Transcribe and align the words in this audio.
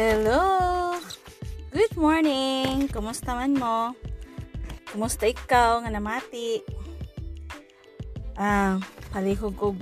Hello! 0.00 0.96
Good 1.68 1.92
morning! 1.92 2.88
Kumusta 2.88 3.36
man 3.36 3.52
mo? 3.52 3.92
Kumusta 4.88 5.28
ikaw 5.28 5.84
nga 5.84 5.92
namati? 5.92 6.64
Ah, 8.32 8.80
palihog 9.12 9.52
ko. 9.60 9.76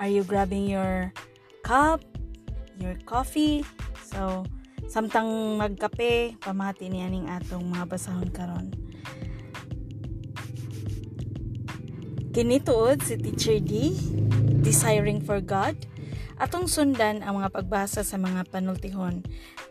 Are 0.00 0.08
you 0.08 0.24
grabbing 0.24 0.72
your 0.72 1.12
cup? 1.60 2.00
Your 2.80 2.96
coffee? 3.04 3.60
So, 4.08 4.48
samtang 4.88 5.60
magkape, 5.60 6.40
pamati 6.40 6.88
niya 6.88 7.12
ning 7.12 7.28
atong 7.28 7.68
mga 7.68 7.92
basahon 7.92 8.32
karon. 8.32 8.72
Kinituod 12.32 13.04
si 13.04 13.20
Teacher 13.20 13.60
D, 13.60 13.92
Desiring 14.64 15.20
for 15.20 15.44
God, 15.44 15.76
atong 16.40 16.64
sundan 16.64 17.20
ang 17.20 17.36
mga 17.36 17.52
pagbasa 17.52 18.00
sa 18.00 18.16
mga 18.16 18.48
panultihon. 18.48 19.20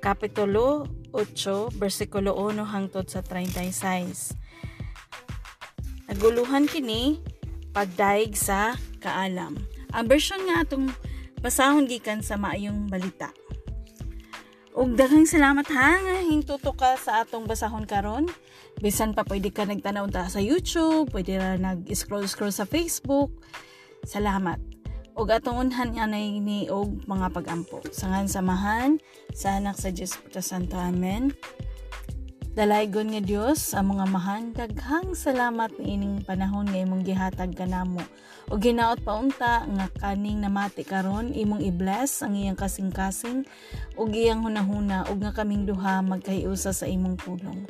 Kapitulo 0.05 0.85
8, 1.17 1.73
versikulo 1.73 2.37
1 2.37 2.61
hangtod 2.61 3.09
sa 3.09 3.25
36. 3.25 4.37
Naguluhan 6.13 6.69
kini 6.69 7.17
pagdaig 7.73 8.37
sa 8.37 8.77
kaalam. 9.01 9.57
Ang 9.97 10.05
version 10.05 10.37
nga 10.45 10.61
atong 10.61 10.93
basahon 11.41 11.89
gikan 11.89 12.21
sa 12.21 12.37
maayong 12.37 12.85
balita. 12.85 13.33
Ug 14.77 14.93
daghang 14.93 15.25
salamat 15.25 15.65
ha 15.73 15.97
nga 15.97 16.17
hintuto 16.21 16.77
ka 16.77 16.93
sa 17.01 17.25
atong 17.25 17.49
basahon 17.49 17.89
karon. 17.89 18.29
Bisan 18.77 19.17
pa 19.17 19.25
pwede 19.25 19.49
ka 19.49 19.65
nagtanaw 19.65 20.05
ta 20.13 20.29
sa 20.29 20.37
YouTube, 20.37 21.09
pwede 21.09 21.41
ra 21.41 21.57
nag-scroll 21.57 22.29
scroll 22.29 22.53
sa 22.53 22.69
Facebook. 22.69 23.33
Salamat. 24.05 24.68
Ug 25.19 25.27
atong 25.35 25.59
unhan 25.67 25.91
nga 25.99 26.07
ni 26.07 26.71
og 26.71 27.03
mga 27.03 27.35
pagampo. 27.35 27.83
Sangan 27.91 28.31
samahan 28.31 29.03
sa 29.35 29.59
anak 29.59 29.75
sa 29.75 29.91
Dios 29.91 30.15
Puta 30.15 30.39
Santo. 30.39 30.79
Amen. 30.79 31.35
Dalaygon 32.55 33.11
nga 33.11 33.19
Dios 33.19 33.75
ang 33.75 33.99
mga 33.99 34.05
mahan 34.07 34.55
daghang 34.55 35.11
salamat 35.11 35.75
ining 35.75 36.23
panahon 36.23 36.71
nga 36.71 36.79
imong 36.79 37.03
gihatag 37.03 37.51
kanamo. 37.51 37.99
O 38.47 38.55
ginaot 38.63 39.03
pa 39.03 39.19
unta 39.19 39.67
nga 39.67 39.91
kaning 39.99 40.39
namati 40.39 40.87
karon 40.87 41.35
imong 41.35 41.67
i-bless 41.67 42.23
ang 42.23 42.39
iyang 42.39 42.55
kasing-kasing 42.55 43.43
ug 43.99 44.15
iyang 44.15 44.47
hunahuna 44.47 45.03
ug 45.11 45.19
nga 45.19 45.35
kaming 45.35 45.67
duha 45.67 45.99
magkahiusa 45.99 46.71
sa 46.71 46.87
imong 46.87 47.19
pulong. 47.19 47.67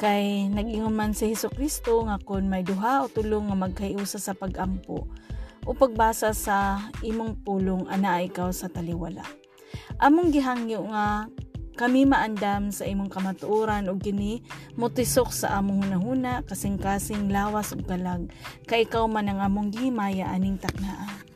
Kay 0.00 0.48
nag-ingon 0.48 0.96
man 0.96 1.12
si 1.12 1.36
Hesus 1.36 1.52
Kristo 1.52 2.00
nga 2.08 2.16
kon 2.16 2.48
may 2.48 2.64
duha 2.64 3.04
o 3.04 3.12
tulong 3.12 3.52
nga 3.52 3.60
magkahiusa 3.60 4.16
sa 4.16 4.32
pagampo 4.32 5.04
o 5.66 5.74
pagbasa 5.74 6.34
sa 6.34 6.90
imong 7.02 7.42
pulong 7.46 7.86
ana 7.86 8.22
ikaw 8.22 8.50
sa 8.50 8.66
taliwala. 8.66 9.22
Among 10.02 10.34
gihangyo 10.34 10.82
nga 10.90 11.30
kami 11.72 12.04
maandam 12.04 12.68
sa 12.68 12.84
imong 12.84 13.08
kamatuoran 13.08 13.88
ug 13.88 13.96
kini 14.02 14.44
motisok 14.76 15.32
sa 15.32 15.56
among 15.56 15.88
hunahuna 15.88 16.44
kasing-kasing 16.44 17.32
lawas 17.32 17.72
ug 17.72 17.82
kalag 17.88 18.28
kay 18.68 18.84
ikaw 18.84 19.08
man 19.08 19.32
ang 19.32 19.40
among 19.40 19.72
gihimaya 19.72 20.28
aning 20.28 20.60
taknaa. 20.60 21.31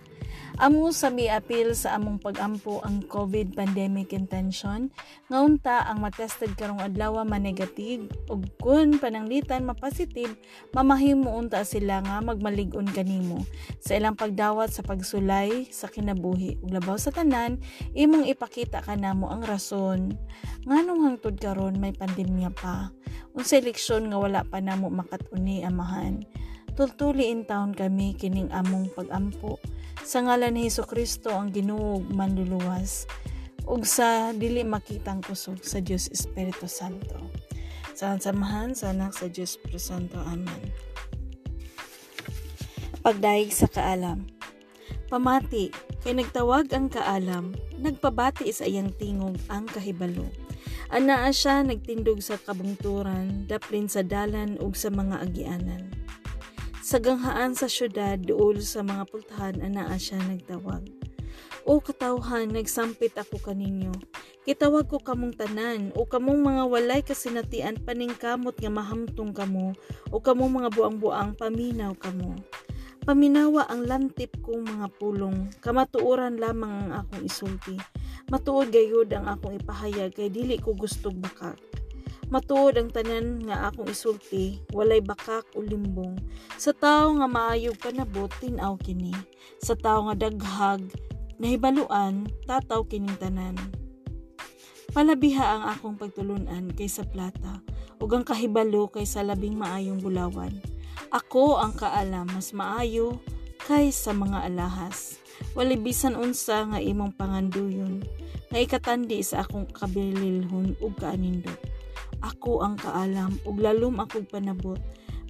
Amo 0.57 0.89
sa 0.89 1.13
miapil 1.13 1.77
sa 1.77 2.01
among 2.01 2.17
pagampo 2.17 2.81
ang 2.81 3.05
COVID 3.05 3.53
pandemic 3.53 4.17
intention, 4.17 4.89
ngaunta 5.29 5.85
ang 5.85 6.01
matested 6.01 6.57
karong 6.57 6.81
adlaw 6.81 7.21
man 7.29 7.45
negative 7.45 8.09
ug 8.33 8.49
kun 8.57 8.97
pananglitan 8.97 9.69
mapositive, 9.69 10.33
mamahimo 10.73 11.29
unta 11.37 11.61
sila 11.61 12.01
nga 12.01 12.25
magmalig-on 12.25 12.89
kanimo. 12.89 13.45
Sa 13.85 14.01
ilang 14.01 14.17
pagdawat 14.17 14.73
sa 14.73 14.81
pagsulay 14.81 15.69
sa 15.69 15.93
kinabuhi 15.93 16.57
ug 16.65 16.73
labaw 16.73 16.97
sa 16.97 17.13
tanan 17.13 17.61
imong 17.93 18.25
ipakita 18.25 18.81
kanamo 18.81 19.29
ang 19.29 19.45
rason. 19.45 20.17
Nganong 20.65 21.05
hangtod 21.05 21.37
karon 21.37 21.77
may 21.77 21.93
pandemya 21.93 22.49
pa? 22.57 22.97
Unsay 23.37 23.61
leksyon 23.61 24.09
nga 24.09 24.17
wala 24.17 24.41
pa 24.41 24.65
namo 24.65 24.89
makatuni 24.89 25.69
amahan 25.69 26.25
tultuli 26.77 27.33
in 27.33 27.49
taon 27.49 27.73
kami 27.73 28.13
kining 28.13 28.53
among 28.53 28.93
pagampo 28.93 29.57
sa 30.05 30.21
ngalan 30.21 30.61
ni 30.61 30.69
Hesus 30.69 30.85
Kristo 30.85 31.33
ang 31.33 31.49
Ginoo 31.49 32.05
manluluwas 32.05 33.09
ug 33.65 33.89
sa 33.89 34.37
dili 34.37 34.61
makitang 34.61 35.25
kusog 35.25 35.65
sa 35.65 35.81
Dios 35.81 36.13
Espiritu 36.13 36.69
Santo. 36.69 37.17
Sa 37.97 38.21
samahan 38.21 38.77
sa 38.77 38.93
anak 38.93 39.17
sa 39.17 39.27
Dios 39.33 39.57
Santo. 39.81 40.21
Amen. 40.21 40.69
Pagdaig 43.01 43.57
sa 43.57 43.73
kaalam. 43.73 44.29
Pamati, 45.09 45.73
kay 46.05 46.13
nagtawag 46.13 46.69
ang 46.77 46.93
kaalam, 46.93 47.57
nagpabati 47.81 48.53
sa 48.53 48.69
iyang 48.69 48.93
tingog 49.01 49.41
ang 49.49 49.65
kahibalo. 49.65 50.29
Anaa 50.93 51.33
siya 51.33 51.65
nagtindog 51.65 52.21
sa 52.21 52.37
kabungturan, 52.37 53.49
daplin 53.49 53.89
sa 53.89 54.05
dalan 54.05 54.61
ug 54.61 54.77
sa 54.77 54.93
mga 54.93 55.25
agianan 55.25 55.96
sa 56.87 57.03
ganghaan 57.03 57.51
sa 57.59 57.67
syudad 57.67 58.15
duol 58.15 58.63
sa 58.63 58.87
mga 58.87 59.11
pultahan 59.11 59.59
anaa 59.59 59.99
siya 59.99 60.23
nagtawag. 60.23 60.87
O 61.67 61.83
katawhan, 61.83 62.55
nagsampit 62.55 63.19
ako 63.19 63.43
kaninyo. 63.43 63.91
Kitawag 64.47 64.87
ko 64.87 65.03
kamong 65.03 65.35
tanan, 65.35 65.91
o 65.99 66.07
kamong 66.07 66.39
mga 66.39 66.63
walay 66.71 67.03
kasinatian 67.03 67.83
paning 67.83 68.15
kamot 68.15 68.55
nga 68.55 68.71
mahamtong 68.71 69.35
kamo, 69.35 69.75
o 70.15 70.23
kamong 70.23 70.63
mga 70.63 70.71
buang-buang 70.79 71.35
paminaw 71.35 71.91
kamo. 71.99 72.39
Paminawa 73.03 73.67
ang 73.67 73.83
lantip 73.83 74.39
kong 74.47 74.63
mga 74.63 74.87
pulong, 75.03 75.51
kamatuoran 75.59 76.39
lamang 76.39 76.71
ang 76.71 77.03
akong 77.03 77.27
isulti. 77.27 77.75
Matuod 78.31 78.71
gayod 78.71 79.11
ang 79.11 79.27
akong 79.27 79.59
ipahayag 79.59 80.15
kay 80.15 80.31
dili 80.31 80.55
ko 80.63 80.71
gustog 80.79 81.19
bakak. 81.19 81.59
Matuod 82.27 82.75
ang 82.75 82.91
tanan 82.91 83.47
nga 83.47 83.71
akong 83.71 83.87
isulti, 83.87 84.59
walay 84.75 84.99
bakak 84.99 85.47
o 85.55 85.63
limbong. 85.63 86.19
Sa 86.59 86.75
tao 86.75 87.15
nga 87.15 87.31
maayog 87.31 87.79
panabot, 87.79 88.27
tinaw 88.43 88.75
kini. 88.83 89.15
Sa 89.63 89.79
tao 89.79 90.11
nga 90.11 90.27
daghag, 90.27 90.91
nahibaluan, 91.39 92.27
tataw 92.43 92.83
kining 92.83 93.15
tanan. 93.23 93.55
Palabiha 94.91 95.45
ang 95.47 95.63
akong 95.71 95.95
pagtulunan 95.95 96.75
kaysa 96.75 97.07
plata, 97.07 97.63
ug 98.03 98.11
ang 98.11 98.27
kahibalo 98.27 98.91
kaysa 98.91 99.23
labing 99.23 99.55
maayong 99.55 100.03
bulawan. 100.03 100.51
Ako 101.15 101.63
ang 101.63 101.79
kaalam 101.79 102.27
mas 102.27 102.51
maayo 102.51 103.23
kaysa 103.71 104.11
mga 104.11 104.51
alahas. 104.51 105.23
Walay 105.55 105.79
bisan 105.79 106.19
unsa 106.19 106.67
nga 106.75 106.83
imong 106.83 107.15
panganduyon, 107.15 108.03
nga 108.51 108.59
ikatandi 108.59 109.23
sa 109.23 109.47
akong 109.47 109.71
kabililhon 109.71 110.75
ug 110.83 110.91
kaanindot 110.99 111.76
ako 112.23 112.65
ang 112.65 112.77
kaalam 112.81 113.37
ug 113.45 113.57
lalom 113.61 114.01
akong 114.01 114.29
panabot. 114.29 114.79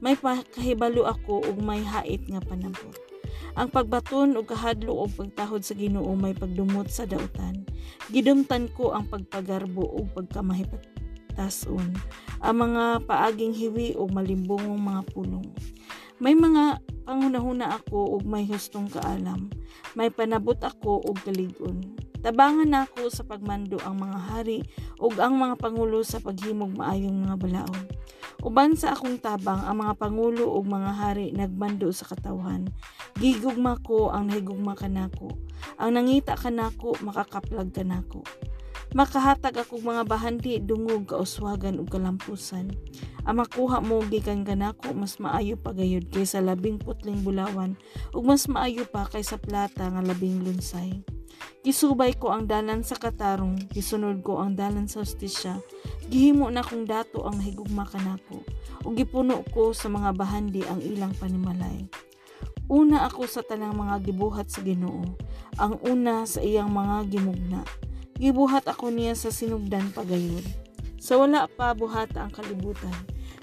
May 0.05 0.15
kahibalo 0.53 1.09
ako 1.09 1.41
ug 1.47 1.57
may 1.65 1.81
hait 1.81 2.29
nga 2.29 2.43
panabot. 2.45 2.93
Ang 3.57 3.73
pagbaton 3.73 4.37
ug 4.37 4.45
kahadlo 4.45 4.93
ug 4.93 5.11
pagtahod 5.17 5.65
sa 5.65 5.73
Ginoo 5.73 6.13
may 6.13 6.37
pagdumot 6.37 6.93
sa 6.93 7.09
dautan. 7.09 7.65
Gidumtan 8.13 8.69
ko 8.77 8.93
ang 8.93 9.09
pagpagarbo 9.09 9.81
ug 9.81 10.13
pagkamahipatason 10.13 11.97
ang 12.45 12.57
mga 12.57 13.09
paaging 13.09 13.57
hiwi 13.57 13.97
ug 13.97 14.13
malimbongong 14.13 14.77
mga 14.77 15.03
pulong. 15.17 15.49
May 16.21 16.37
mga 16.37 16.81
pangunahuna 17.09 17.81
ako 17.81 18.21
ug 18.21 18.23
may 18.29 18.45
hustong 18.45 18.93
kaalam. 18.93 19.49
May 19.97 20.13
panabot 20.13 20.57
ako 20.61 21.01
ug 21.05 21.17
kaligon 21.25 21.97
Tabangan 22.27 22.67
nako 22.67 23.07
sa 23.07 23.23
pagmando 23.23 23.79
ang 23.87 24.03
mga 24.03 24.19
hari 24.19 24.67
ug 24.99 25.15
ang 25.23 25.39
mga 25.39 25.63
pangulo 25.63 26.03
sa 26.03 26.19
paghimog 26.19 26.75
maayong 26.75 27.23
mga 27.23 27.39
balaod. 27.39 27.87
Uban 28.43 28.75
sa 28.75 28.99
akong 28.99 29.23
tabang 29.23 29.63
ang 29.63 29.79
mga 29.79 29.95
pangulo 29.95 30.51
ug 30.59 30.67
mga 30.67 30.91
hari 30.91 31.31
nagmando 31.31 31.87
sa 31.95 32.03
katawhan. 32.11 32.67
Gigugma 33.23 33.79
ko 33.79 34.11
ang 34.11 34.27
nahigugma 34.27 34.75
kanako. 34.75 35.39
Ang 35.79 36.03
nangita 36.03 36.35
kanako 36.35 36.99
makakaplag 36.99 37.71
kanako. 37.71 38.27
Makahatag 38.91 39.63
akong 39.63 39.87
mga 39.87 40.03
bahandi 40.11 40.59
dungog 40.59 41.07
kauswagan 41.07 41.79
ug 41.79 41.87
kalampusan. 41.87 42.75
Ang 43.23 43.39
makuha 43.39 43.79
mo 43.79 44.03
gikan 44.03 44.43
kanako 44.43 44.99
mas 44.99 45.23
maayo 45.23 45.55
pa 45.55 45.71
gayud 45.71 46.11
kaysa 46.11 46.43
labing 46.43 46.83
putling 46.83 47.23
bulawan 47.23 47.79
ug 48.11 48.27
mas 48.27 48.51
maayo 48.51 48.83
pa 48.83 49.07
kaysa 49.07 49.39
plata 49.39 49.87
nga 49.87 50.03
labing 50.03 50.43
lunsay. 50.43 51.07
Gisubay 51.67 52.15
ko 52.15 52.31
ang 52.31 52.47
dalan 52.47 52.87
sa 52.87 52.95
katarong, 52.95 53.59
gisunod 53.75 54.23
ko 54.23 54.39
ang 54.39 54.55
dalan 54.55 54.87
sa 54.87 55.03
hostisya. 55.03 55.59
Gihimo 56.07 56.47
na 56.47 56.63
kong 56.63 56.87
dato 56.87 57.27
ang 57.27 57.43
higugma 57.43 57.83
kanako, 57.83 58.47
ug 58.87 58.95
gipuno 58.95 59.43
ko 59.51 59.75
sa 59.75 59.91
mga 59.91 60.15
bahandi 60.15 60.63
ang 60.63 60.79
ilang 60.79 61.11
panimalay. 61.19 61.91
Una 62.71 63.11
ako 63.11 63.27
sa 63.27 63.43
tanang 63.43 63.75
mga 63.75 63.99
gibuhat 64.07 64.47
sa 64.47 64.63
Ginoo, 64.63 65.19
ang 65.59 65.75
una 65.83 66.23
sa 66.23 66.39
iyang 66.39 66.71
mga 66.71 67.11
gimugna. 67.11 67.67
Gibuhat 68.15 68.71
ako 68.71 68.95
niya 68.95 69.19
sa 69.19 69.35
sinugdan 69.35 69.91
pagayod. 69.91 70.47
Sa 71.03 71.19
wala 71.19 71.51
pa 71.51 71.75
buhata 71.75 72.23
ang 72.23 72.31
kalibutan, 72.31 72.95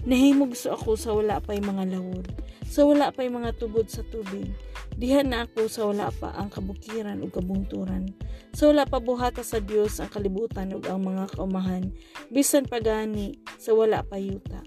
nahimog 0.07 0.55
so 0.55 0.71
ako 0.71 0.95
sa 0.95 1.11
wala 1.11 1.43
pa'y 1.43 1.59
mga 1.59 1.91
lawod, 1.91 2.31
sa 2.71 2.87
wala 2.87 3.11
pa'y 3.11 3.27
mga 3.27 3.51
tubod 3.59 3.91
sa 3.91 3.99
tubig. 4.07 4.47
Diha 4.93 5.25
na 5.25 5.49
ako 5.49 5.65
sa 5.65 5.89
wala 5.89 6.13
pa 6.13 6.31
ang 6.37 6.53
kabukiran 6.53 7.17
ug 7.25 7.33
kabungturan. 7.33 8.13
Sa 8.53 8.69
wala 8.69 8.85
pa 8.85 9.01
buhata 9.01 9.41
sa 9.41 9.57
Dios 9.57 9.97
ang 9.97 10.13
kalibutan 10.13 10.69
ug 10.77 10.85
ang 10.85 11.01
mga 11.01 11.33
kaumahan, 11.33 11.89
bisan 12.29 12.69
pagani 12.69 13.41
sa 13.57 13.73
wala 13.73 14.05
pa 14.05 14.21
yuta. 14.21 14.61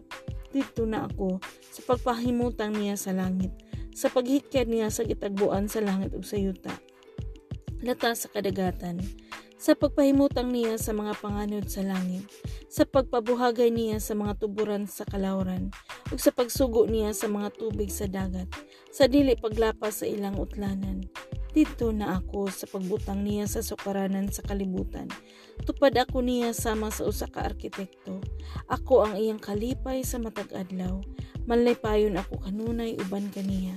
Dito 0.50 0.82
na 0.82 1.06
ako 1.06 1.38
sa 1.61 1.81
pagpahimutang 1.87 2.75
niya 2.75 2.99
sa 2.99 3.14
langit, 3.14 3.55
sa 3.94 4.11
paghikyan 4.11 4.67
niya 4.67 4.88
sa 4.90 5.06
gitagbuan 5.06 5.70
sa 5.70 5.78
langit 5.84 6.11
ug 6.17 6.26
sa 6.26 6.34
yuta. 6.40 6.75
Lata 7.87 8.17
sa 8.19 8.26
kadagatan, 8.26 8.99
sa 9.56 9.72
pagpahimutang 9.72 10.52
niya 10.52 10.76
sa 10.76 10.93
mga 10.93 11.17
panganod 11.22 11.64
sa 11.70 11.81
langit, 11.81 12.29
sa 12.69 12.84
pagpabuhagay 12.84 13.72
niya 13.72 14.02
sa 14.02 14.12
mga 14.12 14.37
tuburan 14.43 14.84
sa 14.84 15.08
kalawran, 15.08 15.72
ug 16.12 16.19
sa 16.20 16.29
pagsugo 16.29 16.84
niya 16.84 17.17
sa 17.17 17.31
mga 17.31 17.55
tubig 17.56 17.88
sa 17.88 18.05
dagat, 18.05 18.49
sa 18.96 19.04
dili 19.12 19.37
paglapas 19.37 20.00
sa 20.00 20.08
ilang 20.08 20.40
utlanan. 20.40 21.04
Dito 21.52 21.93
na 21.93 22.16
ako 22.16 22.48
sa 22.48 22.64
pagbutang 22.64 23.28
niya 23.28 23.44
sa 23.44 23.60
sukaranan 23.60 24.32
sa 24.32 24.40
kalibutan. 24.40 25.04
Tupad 25.69 25.93
ako 26.00 26.25
niya 26.25 26.56
sama 26.56 26.88
sa 26.88 27.04
usa 27.04 27.28
ka 27.28 27.44
arkitekto. 27.44 28.25
Ako 28.72 29.04
ang 29.04 29.20
iyang 29.20 29.37
kalipay 29.37 30.00
sa 30.00 30.16
matag 30.16 30.48
adlaw. 30.56 31.04
Malipayon 31.44 32.16
ako 32.16 32.40
kanunay 32.40 32.96
uban 33.04 33.28
kaniya. 33.28 33.76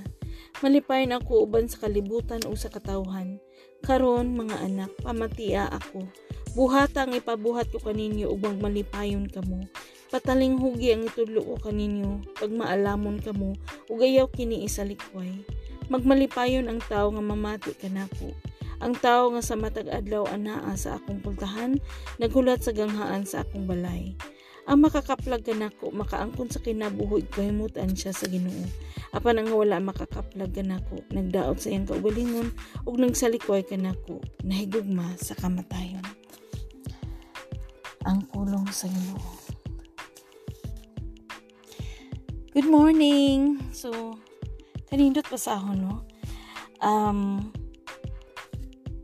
Malipayon 0.64 1.12
ako 1.12 1.44
uban 1.44 1.68
sa 1.68 1.84
kalibutan 1.84 2.40
o 2.48 2.56
sa 2.56 2.72
katawhan. 2.72 3.36
Karon 3.84 4.32
mga 4.32 4.56
anak, 4.72 4.92
pamatia 5.04 5.68
ako. 5.68 6.08
Buhata 6.56 7.04
ang 7.04 7.12
ipabuhat 7.12 7.68
ko 7.68 7.76
kaninyo 7.76 8.32
ug 8.32 8.40
malipayon 8.56 9.28
kamo. 9.28 9.68
Pataling 10.10 10.58
hugi 10.58 10.90
ang 10.90 11.06
itudlo 11.06 11.38
ko 11.38 11.70
kaninyo 11.70 12.34
pag 12.34 12.50
maalamon 12.50 13.22
kamo 13.22 13.54
ug 13.86 13.98
ayaw 14.02 14.26
kini 14.26 14.66
isalikway. 14.66 15.30
Magmalipayon 15.86 16.66
ang 16.66 16.82
tao 16.82 17.14
nga 17.14 17.22
mamati 17.22 17.78
kanako. 17.78 18.34
Ang 18.82 18.98
tao 18.98 19.30
nga 19.30 19.38
sa 19.38 19.54
matag 19.54 19.86
adlaw 19.86 20.26
anaa 20.26 20.74
sa 20.74 20.98
akong 20.98 21.22
pultahan, 21.22 21.78
naghulat 22.18 22.58
sa 22.58 22.74
ganghaan 22.74 23.22
sa 23.22 23.46
akong 23.46 23.70
balay. 23.70 24.18
Ang 24.66 24.82
makakaplag 24.82 25.46
kanako 25.46 25.94
makaangkon 25.94 26.50
sa 26.50 26.58
kinabuhi 26.58 27.30
kahimutan 27.30 27.94
siya 27.94 28.10
sa 28.10 28.26
Ginoo. 28.26 28.66
Apan 29.14 29.46
ang 29.46 29.54
wala 29.54 29.78
makakaplag 29.78 30.50
kanako, 30.50 31.06
nagdaot 31.14 31.62
sa 31.62 31.70
iyang 31.70 31.86
kaugalingon 31.86 32.50
ug 32.82 32.98
nagsalikoy 32.98 33.62
kanako, 33.62 34.18
nahigugma 34.42 35.14
sa 35.22 35.38
kamatayon. 35.38 36.02
Ang 38.10 38.26
pulong 38.26 38.66
sa 38.74 38.90
Ginoo. 38.90 39.39
Good 42.50 42.66
morning. 42.66 43.62
So, 43.70 44.18
kanindot 44.90 45.22
pa 45.30 45.38
sa 45.38 45.62
ako, 45.62 45.70
no? 45.78 46.02
Um, 46.82 47.46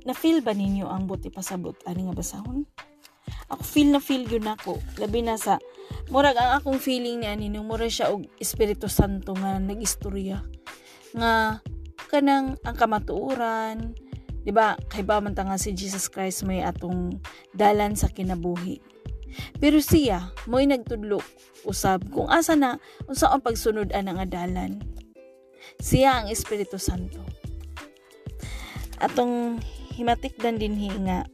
na-feel 0.02 0.43
ba 0.43 0.50
ninyo 0.50 0.90
ang 0.90 1.06
buti 1.06 1.31
pasabot 1.31 1.78
ani 1.87 2.10
nga 2.10 2.19
basahon? 2.19 2.66
Ako 3.46 3.62
feel 3.62 3.94
na 3.94 4.02
feel 4.02 4.26
yun 4.26 4.50
ako. 4.50 4.82
Labi 4.98 5.22
na 5.22 5.38
sa 5.38 5.62
murag 6.10 6.34
ang 6.34 6.58
akong 6.58 6.82
feeling 6.82 7.22
ni 7.22 7.31
ani 7.31 7.46
mura 7.62 7.87
siya 7.87 8.10
og 8.10 8.26
Espiritu 8.43 8.90
Santo 8.90 9.31
nga 9.38 9.62
nagistorya 9.62 10.42
nga 11.14 11.62
kanang 12.10 12.58
ang 12.66 12.75
kamatuoran, 12.75 13.94
'di 14.42 14.50
ba? 14.50 14.75
Kay 14.90 15.06
ba 15.06 15.22
man 15.22 15.38
nga 15.38 15.54
si 15.54 15.70
Jesus 15.70 16.10
Christ 16.10 16.42
may 16.42 16.66
atong 16.66 17.22
dalan 17.54 17.94
sa 17.94 18.10
kinabuhi. 18.10 18.95
Pero 19.58 19.81
siya 19.81 20.32
mo'y 20.49 20.69
nagtudlo 20.69 21.20
usab 21.67 22.06
kung 22.14 22.31
asa 22.31 22.55
na 22.55 22.78
unsa 23.11 23.31
ang 23.31 23.43
pagsunod 23.43 23.90
ana 23.93 24.17
nga 24.23 24.26
dalan. 24.26 24.81
Siya 25.82 26.23
ang 26.23 26.26
Espiritu 26.31 26.78
Santo. 26.78 27.20
Atong 29.02 29.61
himatikdan 29.96 30.56
din 30.56 30.76
nga 31.05 31.26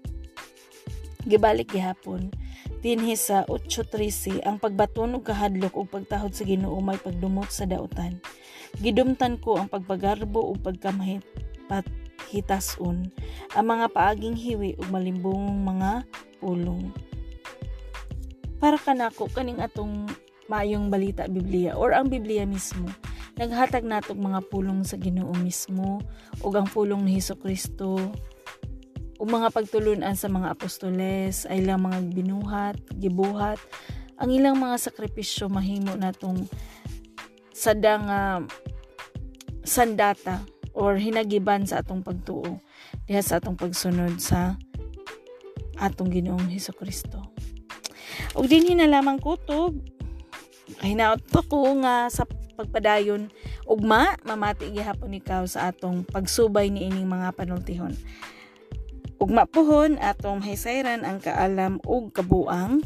gibalik 1.23 1.71
gihapon 1.71 2.35
dinhi 2.83 3.15
sa 3.15 3.47
8:13 3.47 4.43
ang 4.43 4.59
pagbaton 4.59 5.15
ug 5.15 5.23
kahadlok 5.23 5.79
ug 5.79 5.87
pagtahod 5.87 6.35
sa 6.35 6.43
Ginoo 6.43 6.83
may 6.83 6.99
pagdumot 6.99 7.47
sa 7.55 7.62
dautan. 7.62 8.19
Gidumtan 8.83 9.39
ko 9.39 9.62
ang 9.62 9.71
pagpagarbo 9.71 10.43
ug 10.50 10.59
pagkamahit 10.67 11.23
hitason 12.29 13.09
ang 13.55 13.67
mga 13.69 13.87
paaging 13.94 14.37
hiwi 14.37 14.75
ug 14.77 14.89
malimbong 14.91 15.62
mga 15.62 16.05
pulong. 16.43 16.91
Para 18.62 18.79
kanako 18.79 19.26
kaning 19.26 19.59
atong 19.59 20.06
maayong 20.47 20.87
balita 20.87 21.26
Biblia 21.26 21.75
or 21.75 21.91
ang 21.91 22.06
Biblia 22.06 22.47
mismo 22.47 22.87
naghatag 23.35 23.82
natog 23.82 24.20
mga 24.20 24.44
pulong 24.53 24.87
sa 24.87 25.00
Ginoo 25.00 25.32
mismo 25.41 25.99
ug 26.44 26.53
ang 26.55 26.69
pulong 26.69 27.03
ni 27.03 27.17
Hesus 27.17 27.41
Kristo 27.41 27.97
ug 29.19 29.26
mga 29.26 29.50
pagtulunan 29.50 30.14
sa 30.14 30.29
mga 30.29 30.53
apostoles 30.53 31.47
ay 31.47 31.62
ilang 31.62 31.87
mga 31.87 32.11
binuhat, 32.11 32.76
gibuhat, 32.99 33.59
ang 34.19 34.35
ilang 34.35 34.59
mga 34.59 34.79
sakripisyo 34.82 35.47
mahimo 35.47 35.94
natong 35.94 36.44
sadang 37.55 38.06
uh, 38.11 38.43
sandata 39.62 40.43
or 40.75 40.99
hinagiban 40.99 41.62
sa 41.65 41.81
atong 41.81 42.03
pagtuo 42.03 42.58
diha 43.06 43.23
sa 43.23 43.38
atong 43.38 43.55
pagsunod 43.55 44.19
sa 44.19 44.58
atong 45.79 46.11
Ginoong 46.11 46.50
Hesus 46.50 46.75
Kristo. 46.75 47.31
Ug 48.32 48.49
din 48.49 48.64
hinalamang 48.64 49.20
kutob 49.20 49.76
hinaot 50.81 51.20
ko 51.29 51.76
nga 51.84 52.08
sa 52.08 52.25
pagpadayon 52.56 53.29
ugma 53.69 54.17
mamati 54.25 54.73
gihapon 54.73 55.19
ikaw 55.19 55.44
sa 55.44 55.69
atong 55.73 56.06
pagsubay 56.08 56.73
ni 56.73 56.88
ining 56.88 57.08
mga 57.08 57.37
panultihon. 57.37 57.93
Ugma 59.20 59.46
pohon 59.46 60.00
atong 60.00 60.43
mahisayran 60.43 61.06
ang 61.06 61.23
kaalam 61.23 61.79
ug 61.87 62.11
kabuang 62.11 62.82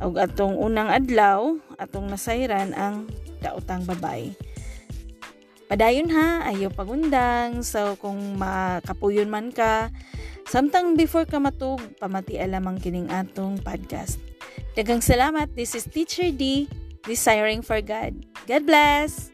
ug 0.00 0.14
atong 0.16 0.56
unang 0.56 0.88
adlaw 0.88 1.60
atong 1.76 2.08
nasayran 2.08 2.72
ang 2.72 3.06
daotang 3.44 3.84
babay. 3.84 4.32
Padayon 5.70 6.10
ha, 6.10 6.50
ayo 6.50 6.66
pagundang. 6.74 7.62
So 7.62 7.94
kung 8.02 8.34
makapuyon 8.34 9.30
man 9.30 9.54
ka, 9.54 9.94
samtang 10.50 10.98
before 10.98 11.30
ka 11.30 11.38
matug, 11.38 11.78
pamati 12.02 12.42
alamang 12.42 12.82
kining 12.82 13.06
atong 13.06 13.62
podcast. 13.62 14.29
Dagang 14.80 15.04
salamat. 15.04 15.52
This 15.52 15.76
is 15.76 15.84
Teacher 15.84 16.32
D, 16.32 16.64
desiring 17.04 17.60
for 17.60 17.84
God. 17.84 18.16
God 18.48 18.64
bless! 18.64 19.28